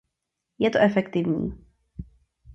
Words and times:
Je 0.59 0.69
to 0.69 0.79
efektivní. 0.79 1.63